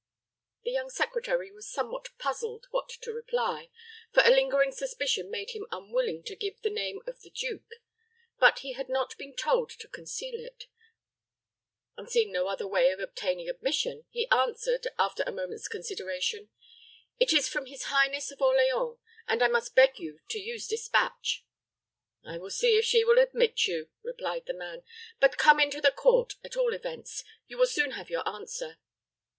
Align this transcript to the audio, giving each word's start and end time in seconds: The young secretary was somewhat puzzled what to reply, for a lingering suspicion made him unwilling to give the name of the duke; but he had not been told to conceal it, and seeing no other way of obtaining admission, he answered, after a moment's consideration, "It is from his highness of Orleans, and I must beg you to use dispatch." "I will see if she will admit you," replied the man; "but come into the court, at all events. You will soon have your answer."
The 0.63 0.71
young 0.71 0.89
secretary 0.89 1.51
was 1.51 1.69
somewhat 1.69 2.09
puzzled 2.17 2.65
what 2.71 2.89
to 2.89 3.13
reply, 3.13 3.69
for 4.11 4.23
a 4.25 4.31
lingering 4.31 4.71
suspicion 4.71 5.29
made 5.29 5.51
him 5.51 5.67
unwilling 5.71 6.23
to 6.23 6.35
give 6.35 6.59
the 6.63 6.71
name 6.71 7.03
of 7.05 7.21
the 7.21 7.29
duke; 7.29 7.69
but 8.39 8.57
he 8.65 8.73
had 8.73 8.89
not 8.89 9.15
been 9.19 9.35
told 9.35 9.69
to 9.77 9.87
conceal 9.87 10.43
it, 10.43 10.65
and 11.97 12.09
seeing 12.09 12.31
no 12.31 12.47
other 12.47 12.65
way 12.67 12.89
of 12.89 12.99
obtaining 12.99 13.47
admission, 13.47 14.05
he 14.09 14.27
answered, 14.31 14.87
after 14.97 15.21
a 15.27 15.31
moment's 15.31 15.67
consideration, 15.67 16.49
"It 17.19 17.31
is 17.31 17.47
from 17.47 17.67
his 17.67 17.83
highness 17.83 18.31
of 18.31 18.41
Orleans, 18.41 18.97
and 19.27 19.43
I 19.43 19.49
must 19.49 19.75
beg 19.75 19.99
you 19.99 20.19
to 20.29 20.39
use 20.39 20.67
dispatch." 20.67 21.45
"I 22.25 22.39
will 22.39 22.49
see 22.49 22.75
if 22.79 22.85
she 22.85 23.03
will 23.03 23.19
admit 23.19 23.67
you," 23.67 23.91
replied 24.01 24.47
the 24.47 24.55
man; 24.55 24.81
"but 25.19 25.37
come 25.37 25.59
into 25.59 25.79
the 25.79 25.91
court, 25.91 26.37
at 26.43 26.57
all 26.57 26.73
events. 26.73 27.23
You 27.45 27.59
will 27.59 27.67
soon 27.67 27.91
have 27.91 28.09
your 28.09 28.27
answer." 28.27 28.79